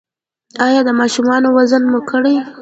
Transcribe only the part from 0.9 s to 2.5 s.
ماشومانو وزن مو کړی؟